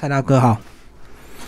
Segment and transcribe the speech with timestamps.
[0.00, 0.58] 蔡大哥好。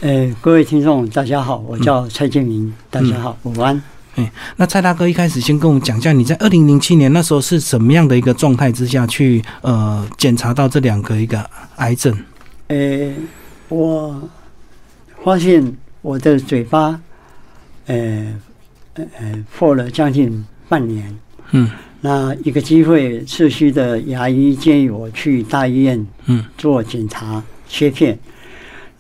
[0.02, 3.82] 诶，各位听众大家好，我叫蔡建明，大家好，午安。
[4.17, 11.42] 哎，那蔡大哥一开始先跟我们讲一下，你在二零零七年那时候是什么样的一个状态之下去呃检查到这两个一个
[11.76, 12.14] 癌症？
[12.68, 13.14] 诶，
[13.70, 14.20] 我
[15.24, 17.00] 发现我的嘴巴，
[17.87, 18.39] 呃
[18.95, 21.16] 呃破了将近半年。
[21.53, 21.71] 嗯，
[22.03, 28.19] 那一个机会，社区的牙医建议我去大医院嗯做检查切片，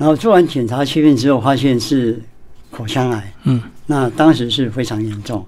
[0.02, 2.20] 然后做完检查切片之后，发现是
[2.72, 3.32] 口腔癌。
[3.44, 5.46] 嗯那当时是非常严重。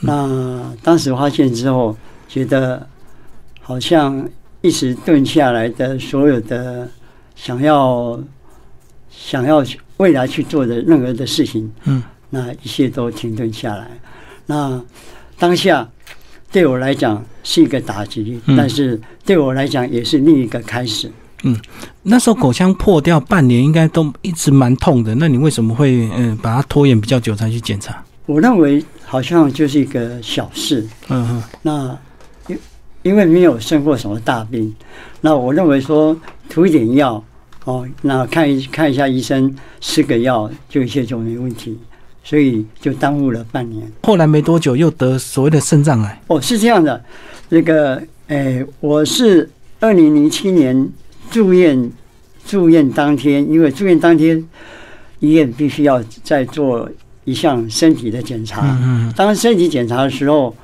[0.00, 1.94] 那当时发现之后，
[2.26, 2.88] 觉得
[3.60, 4.26] 好像
[4.62, 6.88] 一时顿下来的所有的
[7.34, 8.18] 想要
[9.10, 9.62] 想要
[9.98, 13.90] 未来去做的任何的事情，嗯那一切都停顿下来。
[14.46, 14.82] 那
[15.38, 15.86] 当下
[16.50, 21.12] 对我来讲是一个打击，嗯但是对我来讲也是另一个开始。
[22.02, 25.14] 那时候口腔破掉半年，应该都一直蛮痛的。
[25.14, 28.02] 那你为什么会嗯、呃、把它拖延比较久才去检查？
[28.26, 31.98] 我认为好像就是一个小事，嗯哼那
[32.48, 32.58] 因
[33.02, 34.74] 因为没有生过什么大病，
[35.20, 36.16] 那我认为说
[36.48, 37.22] 涂一点药
[37.64, 41.78] 哦，那看一看一下医生，吃个药就一切就没问题，
[42.24, 43.88] 所以就耽误了半年。
[44.02, 46.20] 后来没多久又得所谓的肾脏癌。
[46.26, 47.00] 哦，是这样的，
[47.48, 50.88] 那个诶，我是二零零七年
[51.30, 51.90] 住院，
[52.46, 54.42] 住院当天，因为住院当天
[55.20, 56.88] 医院必须要再做
[57.24, 58.62] 一项身体的检查。
[58.62, 60.54] 嗯嗯当身体检查的时候，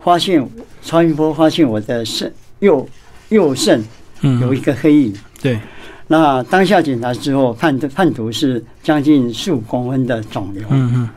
[0.00, 0.46] 发现
[0.82, 2.88] 超音波发现我的肾右
[3.28, 3.82] 右肾
[4.22, 5.14] 嗯，有一个黑影。
[5.40, 5.58] 对，
[6.06, 10.64] 那当下检查之后，判判读是将近十五公分的肿瘤。
[10.70, 11.08] 嗯嗯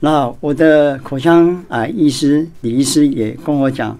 [0.00, 3.98] 那我的口腔啊医师李医师也跟我讲，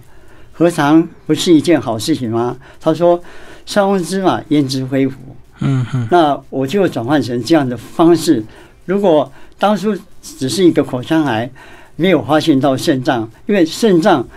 [0.53, 2.55] 何尝不是一件好事情吗？
[2.79, 3.19] 他说
[3.65, 5.17] ：“上翁之马，焉知非福。
[5.59, 8.43] 嗯哼”那我就转换成这样的方式。
[8.85, 11.49] 如果当初只是一个口腔癌，
[11.95, 14.27] 没有发现到肾脏，因为肾脏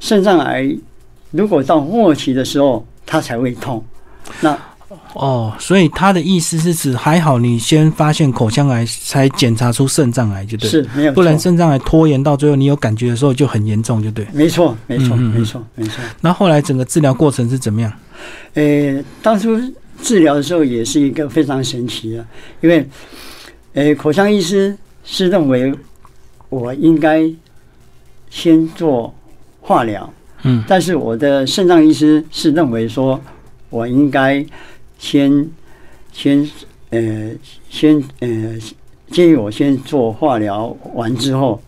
[0.00, 0.76] 肾脏癌
[1.32, 3.84] 如果到末期的时候，它才会痛。
[4.40, 4.56] 那
[5.14, 10.70] 哦，所以他的意思是指还好你先发现口腔癌，才检查出肾脏癌，就对。
[10.70, 14.26] 是没有，不然肾脏癌拖延到最后，你有感觉的时候就很严重，就对。
[14.32, 16.02] 没错，没错，没错，没错。
[16.20, 17.92] 那后来整个治疗过程是怎么样？
[18.54, 19.58] 呃，当初
[20.02, 22.26] 治疗的时候也是一个非常神奇的，
[22.60, 22.86] 因为，
[23.72, 25.74] 呃，口腔医师是认为
[26.48, 27.28] 我应该
[28.30, 29.14] 先做
[29.60, 33.20] 化疗，嗯但是我的肾脏医师是认为说
[33.70, 34.44] 我应该
[34.98, 35.50] 先
[36.12, 36.48] 先
[36.90, 37.30] 呃
[37.68, 38.28] 先呃
[39.10, 41.62] 建议我先做化疗完之后，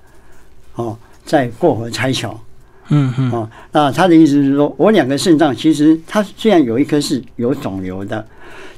[0.75, 2.39] 哦，再过河拆桥。
[2.88, 8.24] 嗯嗯哦，那他的意思是说，我两个肾脏其实它虽然有一颗是有肿瘤的，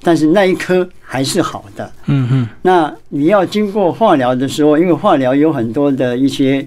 [0.02, 1.92] 但是那一颗还是好的。
[2.06, 6.66] 嗯嗯那你要经过化疗的时候，因为化疗有很多的一些，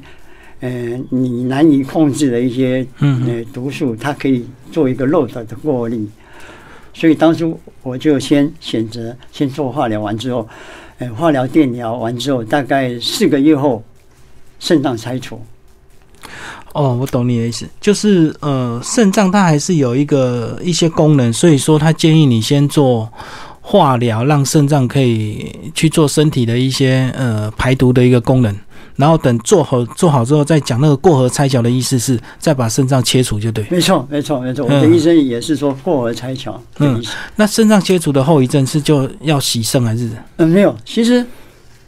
[0.59, 0.69] 呃，
[1.09, 6.07] 你难以控制的一些嗯呃毒素，它可以做一个漏斗的过滤。
[6.93, 10.47] 所以当初我就先选择先做化疗完之后，
[10.99, 13.83] 呃，化疗电疗完之后，大概四个月后，
[14.59, 15.41] 肾脏拆除。
[16.73, 23.11] 哦，我懂你的意思，就是呃，肾脏它还是有一个一些功能，所以说他建议你先做
[23.59, 28.55] 化疗，让肾脏可以去做身体的一些呃排毒的一个功能，
[28.95, 33.65] 然后等做好做好之后再讲那个过河拆桥的意思是再把肾脏切除就对。
[33.69, 34.65] 没错，没错，没错。
[34.65, 37.11] 我嗯的医生也是说过河拆桥的意思。
[37.35, 40.09] 那肾脏切除的后遗症是就要洗肾还是？
[40.37, 40.75] 嗯，没有。
[40.85, 41.25] 其实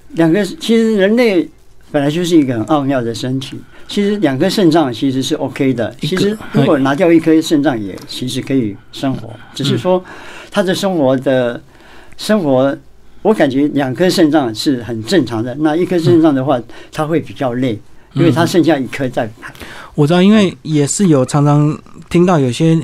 [0.10, 1.50] 两个，其实人类
[1.94, 3.56] 本来就是一个很奥妙的身体。
[3.88, 5.96] 其实两颗肾脏其实是 OK 的。
[6.02, 10.04] 其实如果拿掉一颗肾脏，也其实可以生活，只是说
[10.50, 11.62] 他的生活的
[12.18, 12.76] 生活，
[13.22, 15.54] 我感觉两颗肾脏是很正常的。
[15.60, 16.60] 那一颗肾脏的话，
[16.92, 17.80] 他会比较累，
[18.14, 19.54] 因为他剩下一颗在排。
[19.94, 21.78] 我知道，因为也是有常常
[22.10, 22.76] 听到有些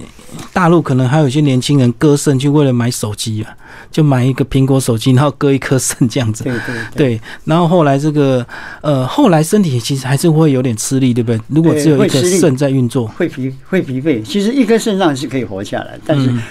[0.53, 3.55] 大陆可能还有一些年轻人割肾就为了买手机啊，
[3.91, 6.43] 就买一个苹果手机，然后割一颗肾这样子。
[6.43, 8.45] 对对对，然后后来这个
[8.81, 11.39] 呃，后来身体其实还是会有点吃力，对不对？
[11.47, 14.23] 如果只有一颗肾在运作，会疲会疲惫。
[14.23, 16.41] 其实一颗肾脏是可以活下来，但是嗯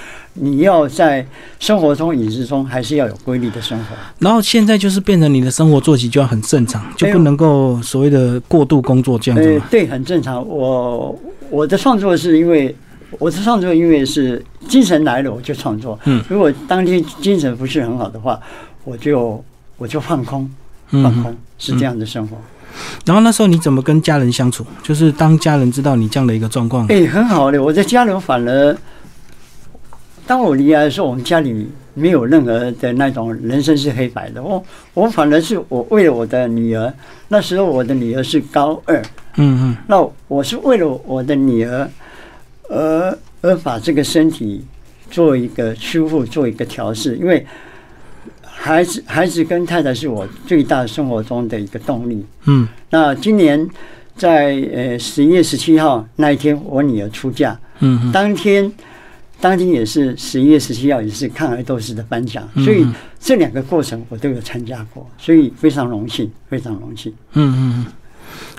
[0.40, 1.26] 你要在
[1.58, 3.96] 生活中、饮食中还是要有规律的生活。
[4.20, 10.46] 然后现在就是变成你的生活作息就要很正常，就不能够所谓的过度工作这样子嘛。，呃对，很正常。
[10.46, 11.18] 我
[11.50, 12.72] 我的创作是因为
[13.18, 18.38] 我的创作因为是精神来了我就创作，嗯，如果当天精神不是很好的话，
[18.84, 19.42] 我就
[19.76, 20.50] 我就放空，
[20.90, 22.36] 放嗯，空是这样的生活。
[23.06, 24.64] 然后那时候你怎么跟家人相处？
[24.82, 28.76] 就是当家人知道你这样的一个状况，哎、很好的，我的家人反而，
[30.26, 34.42] 当我离开的时候，我们家里没有任何的那种人生是黑白的。
[34.42, 34.62] 我
[34.94, 36.92] 我反而是我为了我的女儿，
[37.28, 39.00] 那时候我的女儿是高二，
[39.36, 41.88] 嗯嗯那我是为了我的女儿，
[42.68, 44.64] 而而把这个身体
[45.10, 47.44] 做一个修复，做一个调试，因为
[48.42, 52.24] 孩子孩子跟太太是我最大生活中的一个动力。
[52.46, 53.68] 嗯那今年
[54.16, 58.70] 在呃十一月十七号那一天，我女儿出嫁，嗯嗯当天
[59.40, 62.86] 当天也是十一月十七号，也是抗癌斗士的颁奖，嗯所以
[63.20, 67.12] 这两个过程我都有参加过，所以非常荣幸，非常荣幸。
[67.34, 67.92] 嗯嗯嗯。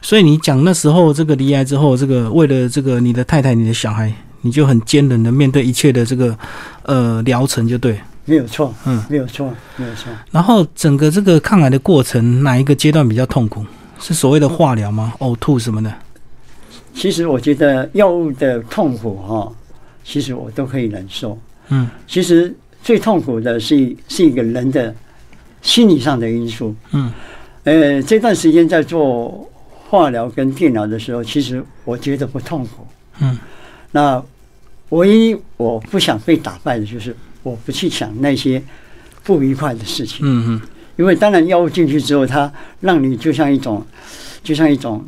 [0.02, 6.38] 所以你讲那时候这个离癌之后，这个为了这个你的太太、你的小孩，你就很坚韧的面对一切的这个
[6.84, 8.00] 呃疗程，就对。
[8.26, 10.12] 没有错，嗯，没有错，没有错。
[10.30, 13.66] 然后整个这个抗癌的过程，哪一个阶段比较痛苦？
[14.00, 15.14] 是所谓的化疗吗？
[15.20, 15.92] 呕吐什么的？
[16.94, 19.52] 其实我觉得药物的痛苦哈、
[20.04, 21.38] 其实我都可以忍受。
[21.70, 24.94] 嗯其实最痛苦的是是一个人的
[25.62, 26.76] 心理上的因素。
[26.92, 27.12] 嗯
[27.64, 29.49] 呃，这段时间在做
[29.90, 32.88] 化疗跟电疗的时候，其实我觉得不痛苦。
[33.20, 33.38] 嗯
[33.92, 34.24] 那
[34.90, 38.62] 唯一我不想被打败的就是我不去想那些
[39.24, 40.62] 不愉快的事情，嗯嗯
[40.96, 42.52] 因为当然药物进去之后，它
[42.82, 43.86] 让你就像一种，
[44.44, 45.04] 就像一种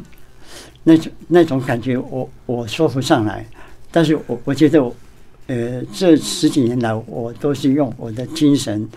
[0.84, 3.46] 那种那种感觉我，我说不上来。
[3.92, 4.96] 但是我我觉得我，
[5.48, 8.88] 呃，这十几年来，我都是用我的精神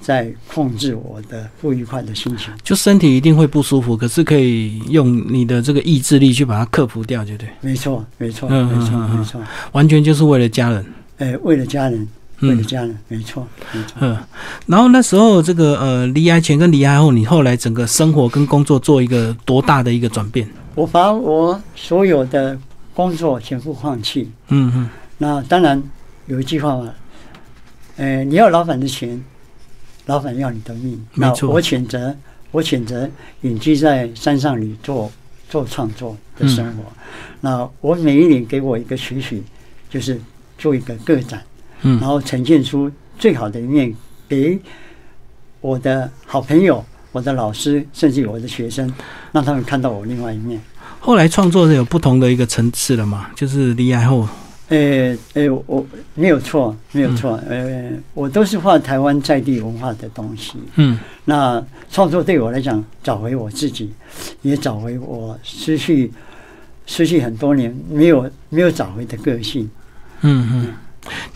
[0.00, 2.52] 在控制我的不愉快的心情。
[2.62, 7.48] 就身体一定会不舒服，可是可以用你的这个意志力去把它克服掉，对不对？
[7.60, 9.40] 没错，没错，嗯没错，没错。
[9.72, 10.84] 完全就是为了家人。
[11.18, 12.06] 哎，为了家人，
[12.40, 13.96] 为了嗯家人，没错，没错。
[14.00, 14.16] 嗯，
[14.66, 20.46] 然后那时候这个呃离癌前跟离癌后，你后来整个生活跟工作做一个多大的一个转变？
[20.74, 22.58] 我把我所有的
[22.92, 24.30] 工作全部放弃。
[24.48, 25.82] 嗯嗯那当然
[26.26, 26.92] 有一句话嘛，
[27.96, 29.24] 呃，你要老板的钱，
[30.06, 31.00] 老板要你的命。
[31.14, 32.16] 那没错我选择，
[32.50, 33.08] 我选择
[33.42, 35.10] 隐居在山上里做
[35.48, 36.82] 做创作的生活。
[37.40, 39.42] 那我每一年给我一个期许，
[39.90, 40.20] 就是
[40.58, 41.42] 做一个个展，
[41.82, 43.94] 然嗯后呈现出最好的一面
[44.28, 44.58] 给
[45.60, 48.92] 我的好朋友、我的老师，甚至我的学生，
[49.32, 50.60] 让他们看到我另外一面。
[51.00, 54.28] 后来创作有不同的一个层次了嘛，就是离开后，
[54.68, 57.40] 呃呃，我没有错，没有错。
[57.48, 60.54] 呃，我都是画台湾在地文化的东西。
[60.76, 63.92] 嗯那创作对我来讲，找回我自己，
[64.42, 66.10] 也找回我失去
[66.86, 69.68] 失去很多年没有没有找回的个性。
[70.22, 70.68] 嗯嗯，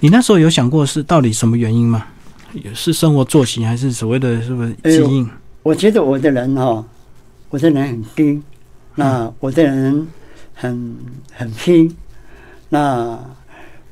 [0.01, 2.07] 你那时候有想过是到底什么原因吗？
[2.75, 5.29] 是生活作息还是所谓的是不是基因？
[5.63, 6.85] 我觉得我的人哈、
[7.49, 8.43] 我的人很低，
[8.97, 10.07] 那我的人
[10.55, 10.97] 很
[11.33, 11.95] 很拼，
[12.71, 13.19] 那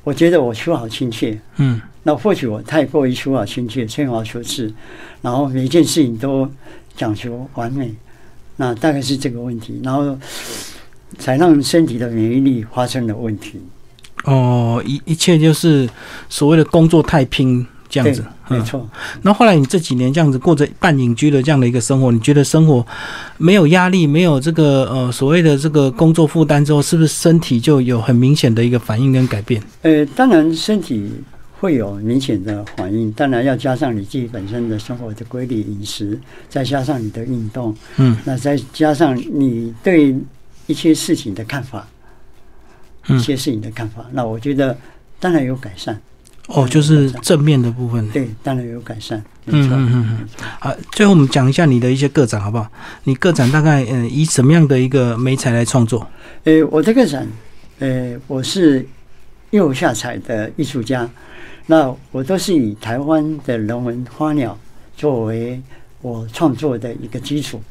[0.03, 1.39] 我觉得我求好心切。
[1.57, 4.73] 嗯那或许我太过于求好心切、吹毛求疵，
[5.21, 6.49] 然后每一件事情都
[6.95, 7.93] 讲求完美，
[8.55, 10.17] 那大概是这个问题，然后
[11.17, 13.61] 才让身体的免疫力发生了问题。
[14.23, 15.87] 哦，一一切就是
[16.29, 18.23] 所谓的工作太拼这样子。
[18.49, 18.57] 嗯。
[18.57, 18.89] 没错。
[19.21, 22.85] 那后来你这几年这样子过着半隐居的这样的一个生活，你觉得生活
[23.37, 29.61] 没有压力，没有这个呃所谓的这个工作负担之后，是不是身体就有很明显的一个反应跟改变？
[29.83, 31.11] 呃，当然身体
[31.59, 36.19] 会有明显的反应，当然要加上你自己本身的生活的规律、饮食，
[36.49, 40.15] 再加上你的运动，嗯那再加上你对
[40.67, 41.87] 一些事情的看法，
[43.07, 44.77] 一嗯，些事情的看法，那我觉得
[45.19, 45.99] 当然有改善。
[46.51, 48.09] 哦，就是正面的部分。
[48.09, 50.27] 对，当然有改善，嗯嗯嗯嗯。
[50.59, 52.67] 啊，最后我们讲一下你的一些个展好不好？
[53.03, 56.07] 你个展大概嗯、呃以什么样的一个媒材来创作？
[56.45, 57.27] 呃，我这个展，
[57.77, 58.83] 呃，我是
[59.51, 61.07] 釉下彩的艺术家，
[61.67, 64.57] 那我都是以台湾的人文花鸟
[64.97, 65.61] 作为
[66.01, 67.61] 我创作的一个基础。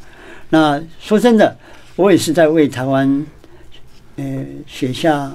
[0.51, 1.57] 那说真的，
[1.97, 3.27] 我也是在为台湾，
[4.17, 5.33] 呃，写下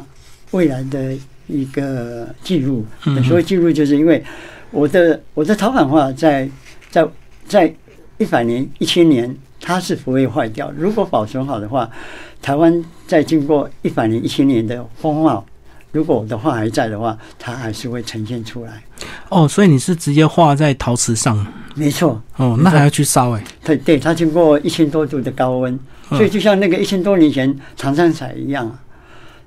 [0.52, 1.14] 未来的
[1.54, 2.86] 一个记录。
[3.06, 4.24] 嗯所谓记录，就是因为
[4.72, 6.50] 我的我的陶板画在
[6.90, 7.08] 在
[7.48, 7.74] 在
[8.18, 10.72] 一百年、一千年，它是不会坏掉。
[10.78, 11.90] 如果保存好的话，
[12.42, 15.46] 台湾在经过一百年、一千年的风貌，
[15.92, 18.84] 如果我的画还在的话，它还是会呈现出来。
[19.30, 21.46] 哦，所以你是直接画在陶瓷上
[21.76, 25.74] 没错，哦，那还要去烧哎、对对，它经过一千多度的高温，
[26.12, 28.80] 嗯所以就像那个一千多年前长山彩一样啊，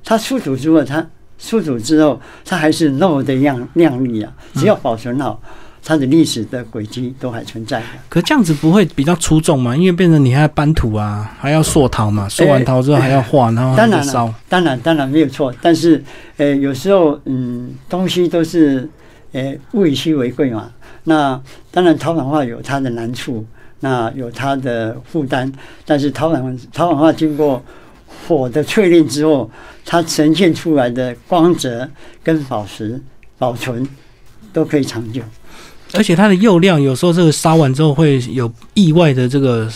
[0.04, 1.06] 它出土之后，它
[1.38, 4.32] 出土之后，它还是那么的亮亮丽啊。
[4.54, 5.40] 只要保存好，
[5.84, 7.86] 它的历史的轨迹都还存在的。
[8.08, 9.76] 可这样子不会比较出众嘛？
[9.76, 16.02] 因为变成你还要搬土啊，还要塑陶嘛，塑完陶之后还要画，然后当然要烧了。，当然当然没有错，但是
[16.38, 18.88] 呃，有时候嗯，东西都是
[19.32, 20.70] 呃物以稀为贵嘛。
[21.04, 21.40] 那
[21.70, 23.46] 当然陶板画有它的难处，
[23.80, 25.52] 那有它的负担，
[25.84, 27.62] 但是陶板陶板画经过
[28.06, 29.50] 火的淬炼之后，
[29.84, 31.88] 它呈现出来的光泽
[32.22, 33.00] 跟宝石
[33.38, 33.86] 保存
[34.52, 35.20] 都可以长久。
[35.94, 39.70] 而且它的釉料有时候这个烧完之后会有意外的这个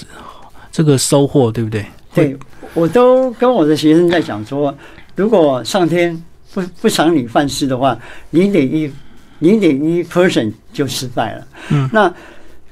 [0.73, 1.87] 这个收获，对不对？
[2.13, 2.37] 对，
[2.75, 4.77] 我都跟我的学生在讲说，
[5.15, 6.21] 如果上天
[6.53, 7.97] 不不赏你饭吃的话，
[8.31, 8.91] 零点一
[9.39, 11.47] 零点一 percent 就失败了。
[11.69, 12.13] 嗯，那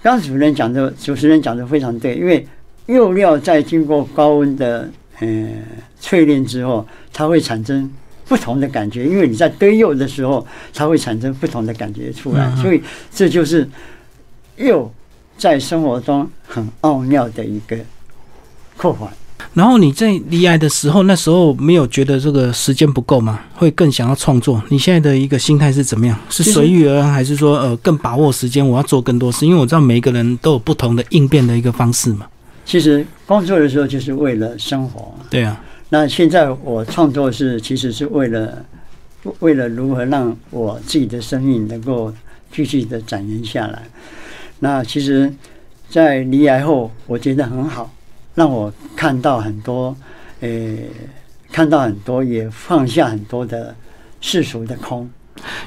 [0.03, 2.45] 刚主任讲的主持人讲的非常对，因为
[2.87, 5.27] 釉料在经过高温的呃
[6.01, 7.91] 淬炼之后，它会产生
[8.27, 12.83] 不同的感觉，因为你在堆釉的时候，它会产生不同的感觉出来，嗯嗯所以
[13.13, 13.69] 这就是
[14.57, 14.93] 釉
[15.37, 17.77] 在生活中很奥妙的一个
[18.77, 19.11] 扩环。
[19.55, 23.41] 然后你在离癌的时候，那时候没有觉得这个时间不够吗？
[23.55, 24.63] 会更想要创作？
[24.69, 26.17] 你现在的一个心态是怎么样？
[26.29, 29.47] 是随遇而安，还是说呃更把握时间，我要做更多事？
[29.47, 32.27] 因为我知道每一个人都有不同的应变的一个方式嘛。
[32.69, 35.15] 其实工作的时候就是为了生活。
[35.31, 35.59] 对啊，
[35.89, 38.63] 那现在我创作是其实是为了
[39.39, 42.13] 为了如何让我自己的生命能够
[42.53, 43.83] 继续的展延下来。
[44.59, 45.33] 那其实，
[45.89, 47.91] 在离癌后，我觉得很好，
[48.35, 49.97] 让我看到很多，
[50.41, 50.77] 呃，
[51.51, 53.75] 看到很多，也放下很多的
[54.21, 55.09] 世俗的空。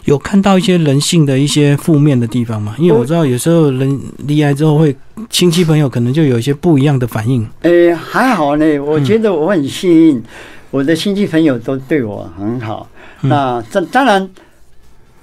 [0.06, 2.76] 有看到一些人性的一些负面的地方吗？
[2.78, 4.96] 因为我知道有时候人离癌之后会
[5.30, 7.48] 亲戚朋友可能就有一些不一样的反应。
[7.62, 10.24] 诶，还好呢，我觉得我很幸运，
[10.70, 12.88] 我的亲戚朋友都对我很好。
[13.24, 14.28] 嗯那这当然，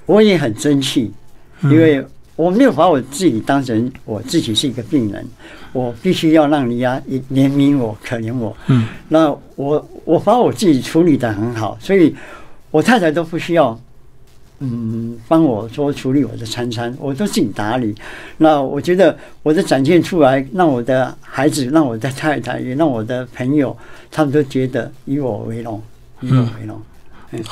[0.05, 1.11] 我也很争气，
[1.61, 2.01] 嗯因为
[2.37, 5.27] 我没有把我自己当成我自己是一个病人，
[5.73, 8.55] 我必须要让人家怜悯我、可怜我。
[8.67, 12.15] 嗯那我我把我自己处理得很好，所以
[12.71, 13.77] 我太太都不需要，
[14.59, 17.95] 嗯，帮我说处理我的餐餐，我都自己打理。
[18.37, 23.75] 那我觉得我的展现出来，让我的孩子、让我的太太，也让我的朋友，
[24.11, 25.81] 他们都觉得以我为荣，
[26.21, 26.81] 以我为荣。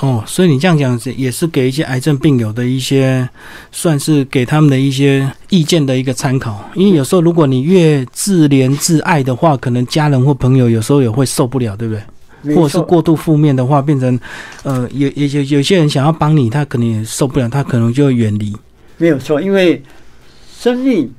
[0.01, 3.29] 哦，所以你这样讲是也是给一些癌症病友的一些，
[3.71, 6.67] 算是给他们的一些意见的一个参考。
[6.73, 12.01] 因为有时候如果你越自怜自爱的话，可能家人或朋友有时候也会受不了，对不对？
[12.41, 14.19] 没或者是过度负面的话，变成
[14.63, 18.55] 呃，有有有有些人想要帮你，他可能也受不了，他可能就会远离。
[18.97, 19.81] 没有错，因为
[20.57, 21.13] 生命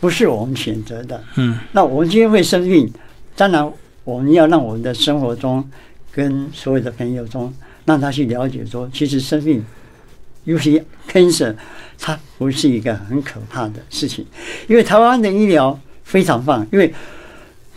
[0.00, 1.22] 不是我们选择的。
[1.36, 2.92] 嗯那我们今天会生病，
[3.36, 3.72] 当然
[4.04, 5.66] 我们要让我们的生活中
[6.12, 7.52] 跟所有的朋友中，
[7.84, 9.64] 让他去了解说，其实生命，
[10.44, 11.54] 尤其 cancer，
[11.98, 14.26] 它不是一个很可怕的事情，
[14.68, 16.92] 因为台湾的医疗非常棒，因为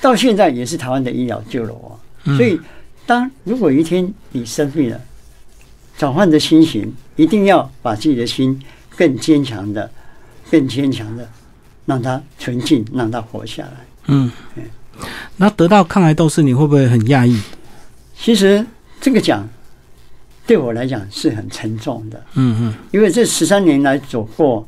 [0.01, 2.59] 到现在也是台湾的医疗救了我，嗯所以
[3.05, 4.99] 当如果有一天你生病了，
[5.97, 8.61] 转换的心情，一定要把自己的心
[8.95, 9.89] 更坚强的、
[10.51, 11.27] 更坚强的，
[11.85, 13.73] 让它纯净，让它活下来。
[14.07, 14.31] 嗯，
[15.37, 17.39] 那得到抗癌斗士，你会不会很讶异？
[18.15, 18.65] 其实
[18.99, 19.47] 这个奖
[20.45, 24.67] 对我来讲是很沉重的，嗯嗯因为这十三年来走过，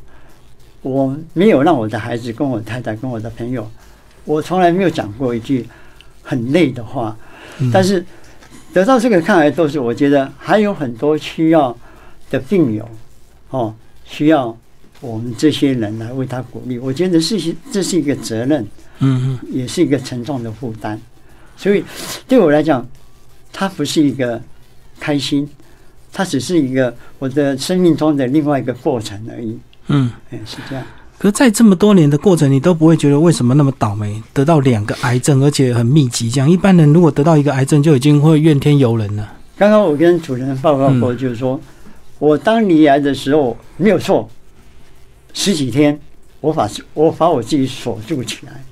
[0.81, 3.69] 我没有让我的孩子、跟我太太、跟我的朋友，
[4.23, 5.67] 我从来没有讲过一句
[6.23, 7.15] 很累的话。
[7.57, 8.05] 嗯，但是
[8.71, 11.75] 得到这个抗癌斗士，我觉得还有很多需要
[12.29, 12.87] 的病友，
[13.49, 13.73] 哦，
[14.05, 14.55] 需要
[15.01, 16.77] 我们这些人来为他鼓励。
[16.77, 18.61] 我觉得是这是一个责任，
[18.99, 20.99] 嗯嗯也是一个沉重的负担。
[21.57, 21.83] 所以
[22.27, 22.87] 对我来讲，
[23.51, 24.41] 它不是一个
[24.99, 25.49] 开心，
[26.13, 29.59] 它只是一个我的生命中的另外一个过程而已。
[29.87, 30.11] 嗯。
[30.29, 30.85] 哎，是这样。
[31.19, 36.31] 可是在这么多年的过程，你都不会觉得为什么那么倒霉，得到两个癌症，而且很密集。
[36.31, 39.35] 这样一般人如果得到一个癌症，就已经会怨天尤人了。
[39.57, 41.59] 刚刚我跟主持人报告过，就是说、
[42.19, 44.29] 我当离癌的时候没有错，
[45.33, 45.99] 十几天
[46.39, 48.63] 我把我把我自己锁住起来。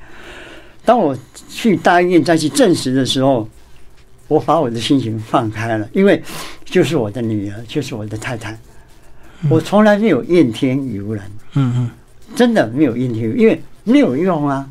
[0.86, 1.13] 当我
[1.50, 3.46] 去大医院再去证实的时候，
[4.30, 6.24] 我把我的心情放开了，因为
[6.63, 8.58] 就是我的女儿，就是我的太太，
[9.50, 11.24] 我从来没有怨天尤人。
[11.56, 11.92] 嗯嗯
[12.36, 14.69] 真的没有怨天因为没有用啊。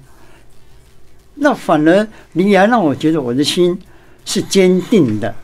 [1.37, 3.79] 那反而你还让我觉得我的心
[4.25, 5.35] 是坚定的，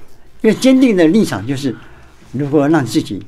[0.40, 1.75] 因为坚定的立场就是
[2.33, 3.23] 如何让自己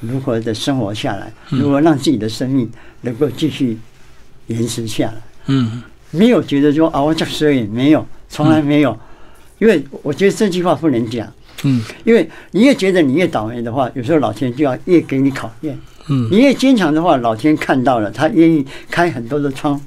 [0.00, 3.78] 如何的生活下来，如何让自己的生命能够继续
[4.46, 5.16] 延迟下来。
[5.46, 8.96] 嗯没有觉得说啊，我这所以没有，从来没有，
[9.58, 11.30] 因为我觉得这句话不能讲，
[11.64, 15.76] 嗯因为你越觉得你越倒霉的话，有时候老天就要越给你考验。
[16.08, 19.80] 嗯你越坚强的话，老天看到了，他愿意开很多的窗，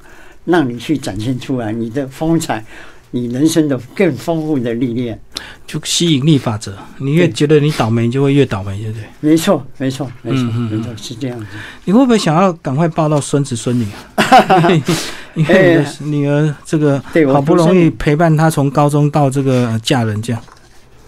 [0.46, 2.64] 让你去展现出来你的风采，
[3.12, 5.20] 你人生的更丰富的历练。
[5.66, 9.04] 就吸引力法则，你越觉得你倒霉，你就会越倒霉，对不对？
[9.22, 11.46] 没错，没错，没错，嗯嗯嗯没错，是这样子。
[11.86, 13.86] 你会不会想要赶快抱到孙子孙女
[14.16, 14.26] 啊？
[15.36, 20.42] 因为你的女儿这个好不容易陪伴她从高中到这个呃嫁人这样，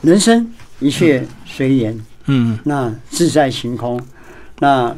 [0.01, 0.48] 人生
[0.80, 4.00] 一切随缘，嗯那自在行空。
[4.62, 4.96] 那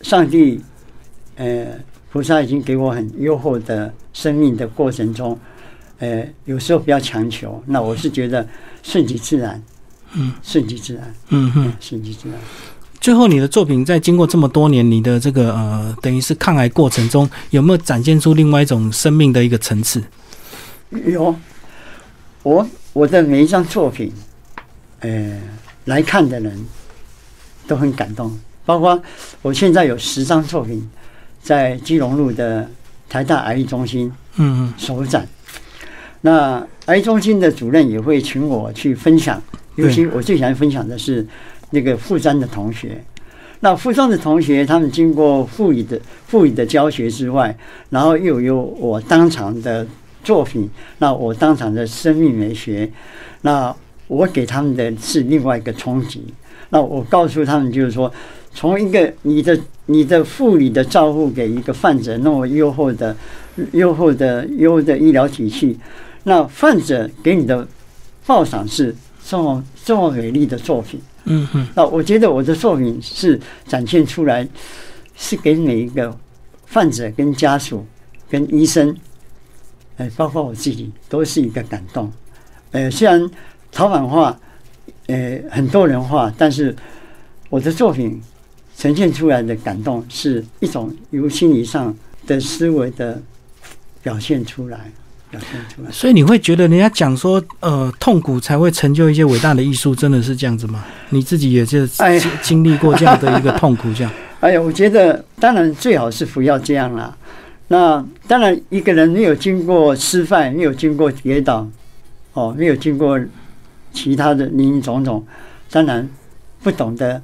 [0.00, 0.60] 上帝，
[1.36, 1.66] 呃，
[2.10, 5.38] 菩萨已经给我很优厚的生命的过程中，
[6.00, 7.62] 呃，有时候不要强求。
[7.66, 8.44] 那我是觉得
[8.82, 9.62] 顺其自然，
[10.14, 11.72] 嗯，顺其自然，嗯哼。
[11.78, 12.36] 顺其自然。
[13.00, 20.02] 最后，你的作品在经过这么多年，你的这个呃，等于是抗癌过程中，有没有展现出另外一种生命的一个层次？
[20.90, 21.32] 有，
[22.42, 24.12] 我我的每一张作品，
[24.98, 25.40] 呃，
[25.84, 26.66] 来看的人
[27.68, 29.00] 都很感动，包括
[29.42, 30.90] 我现在有十张作品
[31.42, 32.68] 在基隆路的
[33.08, 35.26] 台大癌医中心嗯首展。
[36.22, 39.42] 那癌中心的主任也会请我去分享，
[39.76, 41.26] 尤其我最喜欢分享的是
[41.70, 43.04] 那个复专的同学。
[43.60, 47.56] 那附中的同学，他们经过赋予的赋予的教学之外，
[47.90, 49.86] 然后又有我当场的
[50.22, 50.68] 作品，
[50.98, 52.90] 那我当场的生命美学，
[53.42, 53.74] 那
[54.06, 56.22] 我给他们的是另外一个冲击。
[56.70, 58.12] 那我告诉他们，就是说，
[58.52, 63.16] 从一个你的你的护理的照顾给一个患者那么优厚的、
[63.72, 65.78] 优厚的、优的医疗体系，
[66.24, 67.66] 那患者给你的
[68.26, 68.94] 报赏是
[69.24, 71.00] 这么这么美丽的作品。
[71.26, 74.46] 嗯嗯那我觉得我的作品是展现出来，
[75.16, 76.14] 是给每一个
[76.72, 77.86] 患者、跟家属、
[78.28, 78.96] 跟医生，
[79.96, 82.12] 哎，包括我自己，都是一个感动。
[82.72, 83.30] 呃，虽然
[83.74, 84.38] 陶板画，
[85.08, 86.74] 呃，很多人画，但是
[87.50, 88.22] 我的作品
[88.78, 91.94] 呈现出来的感动，是一种由心理上
[92.26, 93.20] 的思维的
[94.00, 94.78] 表现出来，
[95.30, 95.90] 表现出来。
[95.90, 100.84] 所以你会觉得人家讲说，呃，痛苦才会成就一些伟大的艺术，真的是这样子吗？
[101.10, 101.88] 你自己也是
[102.40, 107.16] 经历过这样的一个痛苦，这样， 哎呀，我觉得当然最好是不要这样啦。
[107.68, 111.66] 那当然，一个人没有经过失败，没有经过跌倒，
[112.34, 113.18] 哦，没有经过
[113.94, 115.24] 其他的林林总总，
[115.70, 116.06] 当然
[116.62, 117.22] 不懂得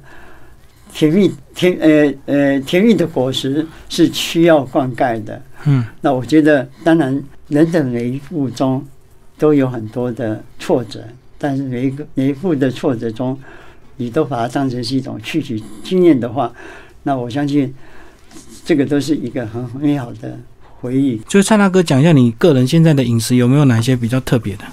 [0.91, 5.39] 甜蜜甜呃呃甜蜜的果实是需要灌溉的。
[5.65, 8.83] 嗯那我觉得，当然人的每一步中
[9.37, 11.03] 都有很多的挫折，
[11.37, 13.37] 但是每一个每一步的挫折中，
[13.97, 16.51] 你都把它当成是一种吸取经验的话，
[17.03, 17.71] 那我相信
[18.65, 20.39] 这个都是一个很美好的
[20.79, 21.21] 回忆。
[21.27, 24.63] 就是蔡大哥讲一下你个人现在的饮食有没有哪些比较特别的？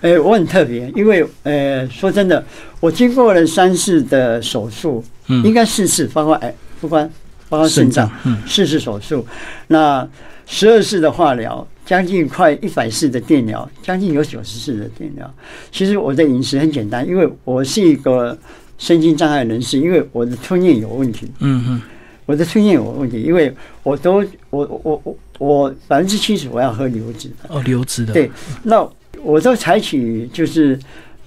[0.00, 2.44] 呃，我很特别，因为呃，说真的，
[2.80, 7.02] 我经过了三次的手术，应嗯，该四次，包括哎，不括
[7.48, 8.36] 包括肾脏，，嗯。
[8.46, 9.26] 四次手术，
[9.68, 10.06] 那
[10.46, 15.32] 十二次的化疗，将近快一百次的电疗，将近有九十次的电疗。
[15.72, 18.36] 其实我的饮食很简单，因为我是一个
[18.78, 21.82] 身心障碍人士，因为我的吞咽有问题，嗯嗯
[22.26, 24.16] 我的吞咽有问题，因为我都
[24.50, 28.30] 我我我我百分之七十我要喝流质的，哦，流质的，对
[28.64, 28.86] 那
[29.26, 30.78] 我都采取就是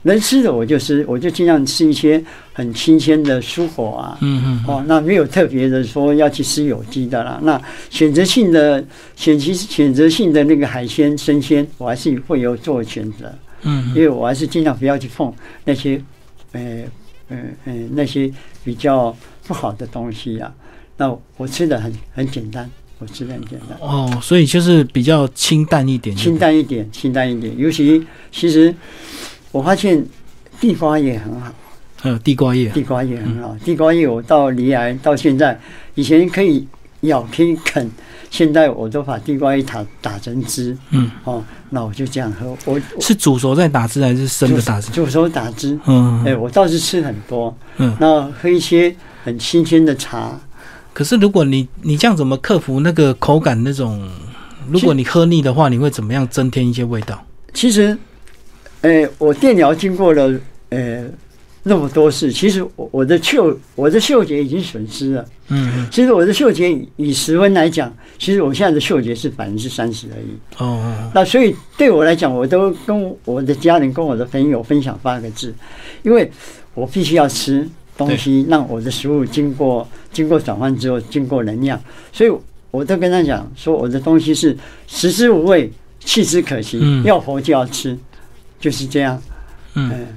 [0.03, 7.37] 能吃的我就吃，我就尽量吃一些很新鲜的蔬果啊，嗯嗯哦，那没有特别的说要去吃有机的啦。
[7.43, 8.83] 那选择性的
[9.15, 13.33] 选其选择性的那个海鲜生鲜，我还是会有做选择，
[13.63, 15.33] 嗯因为我还是尽量不要去碰
[15.65, 16.01] 那些
[16.53, 16.83] 呃
[17.27, 18.31] 呃呃那些
[18.63, 20.49] 比较不好的东西呀、
[20.95, 23.77] 那我吃的很很简单，我吃的很简单。
[23.79, 27.57] 哦，所以就是比较清淡一点，清，淡一点，清淡一点。
[27.57, 28.73] 尤其其实
[29.51, 30.05] 我发现
[30.59, 31.51] 地瓜也很好，
[32.03, 33.55] 呃，地瓜叶，地瓜叶很好。
[33.63, 35.57] 地瓜叶我到离癌到现在，
[35.95, 36.67] 以前可以
[37.01, 37.89] 咬可以啃，
[38.29, 42.57] 现在我都把地瓜叶打打成汁嗯，哦，那我就这样喝。
[42.65, 44.91] 我是煮熟再打汁还是生的打汁？
[44.91, 45.79] 煮熟打汁。
[45.85, 47.95] 嗯哎，我倒是吃很多，嗯。
[47.97, 50.37] 那喝一些很新鲜的茶。
[50.93, 54.09] 可是如果你你这样怎么克服那个口感那种？
[54.71, 57.25] 如果你喝腻的话，你会怎么样增添一些味道？
[57.55, 57.97] 其实，
[58.81, 60.31] 呃，我电疗经过了
[60.69, 61.05] 呃
[61.63, 65.25] 那么多次，其实我我的嗅我的嗅觉已经损失了。
[65.47, 70.37] 嗯嗯其实我的嗅觉以以十分来讲，其实我现在的嗅觉是百分之三十而已。
[70.59, 75.51] 哦哦那所以对我来讲，我都跟我的家人、跟我的朋友分享八个字，
[76.03, 76.31] 因为
[76.75, 77.67] 我必须要吃
[77.99, 81.79] 东西，让我的食物经过经过转换之后，经过能量，
[82.13, 82.31] 所以
[82.71, 84.57] 我都跟他讲说，我的东西是
[84.87, 87.97] 食之无味，弃之可惜，嗯要活就要吃，
[88.57, 89.21] 就是这样。
[89.73, 90.07] 嗯，嗯，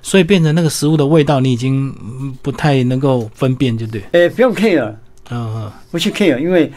[0.00, 4.02] 所以变成那个食物的味道，你已经嗯不太能够分辨，对不对？
[4.12, 4.94] 呃，不用 care，
[5.30, 6.72] 嗯嗯不去 care，因为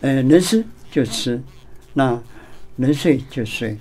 [0.00, 1.40] 呃，能吃就吃，
[1.92, 2.18] 那
[2.76, 3.76] 能睡就睡。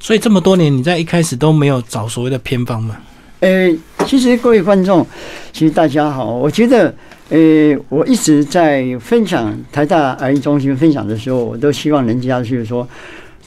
[0.00, 2.96] 所以这么多年，你在一开始都没有找所谓的偏方嘛？
[3.40, 3.68] 呃，
[4.06, 5.06] 其实各位观众，
[5.52, 6.94] 其实大家好，我觉得，
[7.30, 12.86] 呃，我一直在分享台大癌中心分享的时候，我都希望人家就是说，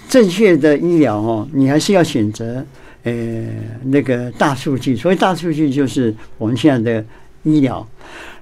[0.10, 2.65] 正确的医疗哦，你还是要选择，
[3.04, 3.13] 呃，
[3.84, 4.96] 那个大数据。
[4.96, 7.06] 所以大数据，就是我们现在的
[7.44, 7.86] 医疗。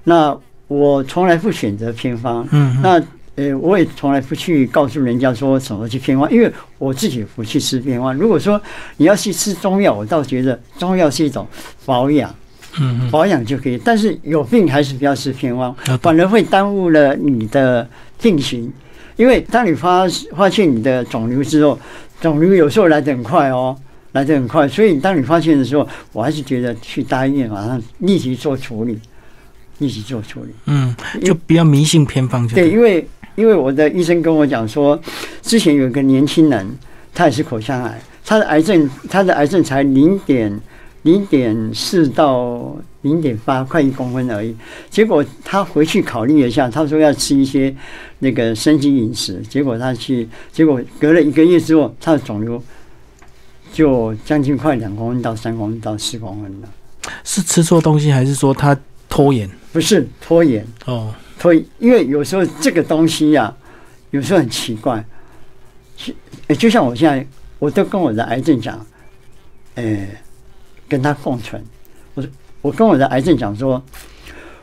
[0.04, 0.36] 那
[0.68, 3.02] 我从来不选择偏方，嗯，那。
[3.36, 8.14] 呃，我也从来不去告诉人家说怎么去偏方，因为我自己不去吃偏方。
[8.14, 8.60] 如果说
[8.98, 11.46] 你要去吃中药，我倒觉得中药是一种
[11.84, 12.32] 保养，
[12.78, 13.76] 嗯保养就可以。
[13.84, 17.88] 但是有病还是不要吃偏方嗯，反而会耽误了你的
[18.20, 18.72] 病情。
[19.16, 21.78] 因为当你发发现你的肿瘤之后，
[22.20, 23.76] 肿瘤有时候来得很快哦，
[24.10, 24.66] 来得很快。
[24.66, 28.98] 所以当你发现的时候，我还是觉得去大医院马上立即做处理，
[29.78, 30.50] 立即做处理。
[30.66, 30.92] 嗯，
[31.22, 35.00] 就不要迷信偏方就对，因为因为我的医生跟我讲说，
[35.42, 36.66] 之前有一个年轻人，
[37.12, 40.60] 他也是口腔癌，他的癌症他的癌症才零点
[41.02, 44.54] 零点四到零点八，快一公分而已。
[44.88, 47.74] 结果他回去考虑了一下，他说要吃一些
[48.20, 52.62] 那个生机饮食，结果他去，结果隔了一个月之后，他的肿瘤
[53.72, 56.68] 就将近快两公分到三公分到四公分了，
[57.24, 58.74] 是吃错东西，还是说他
[59.08, 59.50] 拖延？
[59.72, 60.64] 不是拖延。
[60.86, 63.54] 哦，所以，因为有时候这个东西呀、
[64.10, 65.04] 有时候很奇怪，
[65.96, 66.14] 其
[66.46, 67.26] 诶就像我现在，
[67.58, 68.84] 我都跟我的癌症讲，
[69.74, 70.08] 诶，
[70.88, 71.62] 跟他共存。
[72.14, 72.24] 我
[72.62, 73.82] 我跟我的癌症讲说，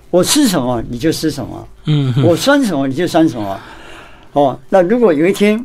[0.10, 3.60] 我吃什么你就吃什么，嗯，我酸什么你就酸什么。
[4.34, 5.64] 哦，那如果有一天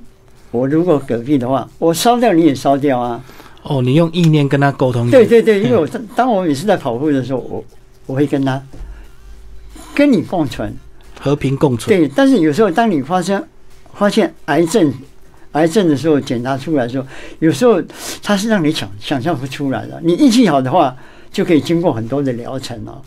[0.51, 3.25] 我如果嗝屁的话，我烧掉你也烧掉啊。
[3.63, 5.09] 哦，你用意念跟他沟通。
[5.11, 7.65] 对对对，因为我当当我每次在跑步的时候，我
[8.07, 8.63] 我会跟他
[9.95, 10.77] 跟你共存。
[11.19, 11.97] 和平共存。
[11.97, 13.43] 对，但是有时候当你发生
[13.95, 14.93] 发现癌症
[15.53, 17.07] 癌症的时候，检查出来的时候，
[17.39, 17.83] 有时候
[18.23, 20.01] 它是让你想想象不出来的。
[20.05, 20.95] 你运气好的话，
[21.33, 23.01] 就可以经过很多的疗程哦。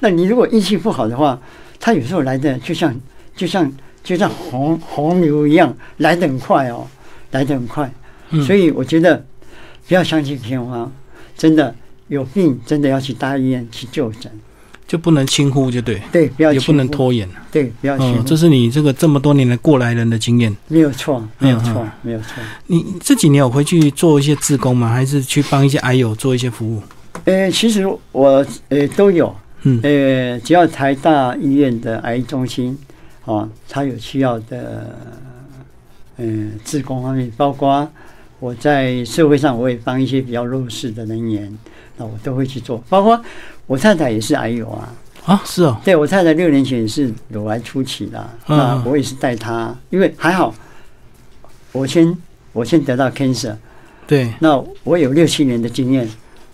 [0.00, 1.40] 那你如果运气不好的话，
[1.80, 2.94] 它有时候来的就像
[3.34, 3.72] 就像
[4.02, 6.86] 就像洪洪流一样，来得很快哦，
[7.30, 7.90] 来得很快。
[8.30, 9.24] 嗯所以我觉得
[9.86, 10.90] 不要相信天花，
[11.36, 11.74] 真的
[12.08, 14.30] 有病真的要去大医院去就诊。
[14.86, 17.28] 就不能轻忽，就对，对，不要也不能，拖延。
[17.50, 20.54] 对，不要轻嗯，这是你这个这么多年的过来人的经验。
[20.68, 22.42] 没有错，没有错嗯，没有错。
[22.66, 24.88] 你这几年有回去做一些志工吗？
[24.88, 26.82] 还是去帮一些癌友做一些服务？
[27.24, 32.76] 呃，其实我呃都有，嗯呃，只要台大医院的癌中心
[33.24, 34.94] 啊，他有需要的，
[36.16, 36.26] 呃，
[36.64, 37.88] 志工方面，包括
[38.38, 41.56] 我在社会上我也帮一些比较弱势的人员，
[41.96, 43.18] 那我都会去做，包括
[43.66, 44.92] 我太太也是癌友啊，
[45.24, 50.54] 啊，是哦，对我太太六年前也是乳癌初期的，嗯那我也是带她，因为还好，
[51.72, 52.16] 我先
[52.52, 53.56] 我先得到 cancer，
[54.06, 56.08] 对，那我有六七年的经验，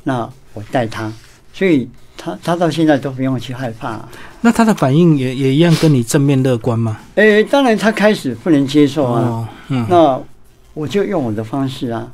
[0.05, 1.13] 那我带她，
[1.53, 4.01] 所以她她到现在都不用去害怕。
[4.41, 6.99] 那她的反应也也一样跟你正面乐观吗？
[7.17, 10.21] 诶、当然她开始不能接受啊，哦，嗯，那
[10.75, 12.09] 我就用我的方式啊，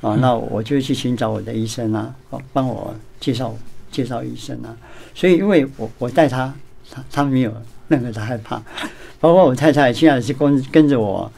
[0.00, 3.54] 啊，嗯那我就去寻找我的医生啊，哦帮我介绍
[3.96, 4.76] 介绍医生啊。
[5.14, 6.52] 所以因为我我带他，
[6.90, 7.52] 他他没有
[7.88, 8.62] 任何的害怕，
[9.18, 11.32] 包括我太太现在是跟跟着我，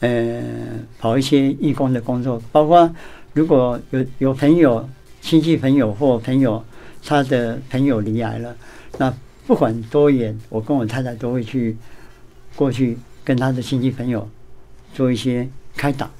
[0.00, 0.42] 呃，
[0.98, 2.90] 跑一些义工的工作，包括
[3.34, 4.88] 如果有有朋友、
[5.20, 6.62] 亲戚朋友或朋友
[7.04, 8.56] 他的朋友离癌了，
[8.98, 9.14] 那
[9.46, 11.76] 不管多远，我跟我太太都会去
[12.56, 14.28] 过去跟他的亲戚朋友
[14.92, 16.10] 做一些开导。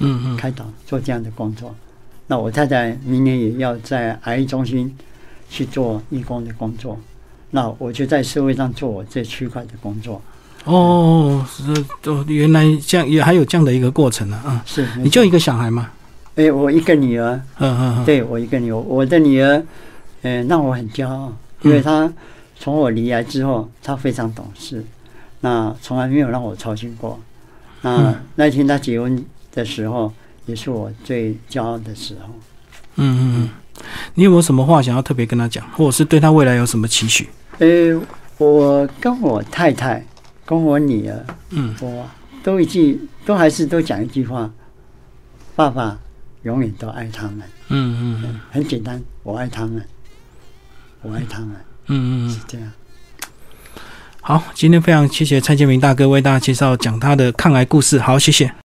[0.00, 1.74] 嗯嗯，开导做这样的工作。
[2.28, 4.96] 那我太太明年也要在癌中心
[5.48, 6.98] 去做义工的工作，
[7.50, 10.20] 那我就在社会上做我这区块的工作。
[10.64, 11.72] 哦，是
[12.10, 14.62] 哦，原来这样也还有这样的一个过程呢啊！
[14.66, 15.90] 是，你就一个小孩吗？
[16.36, 19.64] 哎、我一个女儿，嗯嗯嗯，对我一个女儿，我的女儿，
[20.22, 21.32] 呃，让我很骄傲，
[21.62, 22.12] 因为她
[22.58, 24.84] 从我离癌之后，她非常懂事，
[25.40, 27.18] 那从来没有让我操心过。
[27.80, 30.12] 那、嗯那天她结婚的时候，
[30.46, 32.34] 也是我最骄傲的时候。
[32.96, 33.50] 嗯嗯嗯，
[34.14, 37.28] 你有没有什么话想要特别跟他讲，或者是对他未来有什么期许？
[37.58, 38.00] 呃，
[38.38, 40.04] 我跟我太太，
[40.44, 42.08] 跟我女儿，嗯，我
[42.42, 44.50] 都一句，都还是都讲一句话：
[45.56, 45.98] 爸爸
[46.42, 47.42] 永远都爱他们。
[47.68, 49.84] 嗯嗯很简单，我爱他们，
[51.02, 51.50] 我爱他们，
[51.86, 52.30] 嗯嗯嗯。
[52.30, 52.72] 是这样。
[54.20, 57.98] 好，今天非常谢谢蔡建明大哥为大家介绍讲他的抗癌故事。
[57.98, 58.52] 好，谢谢。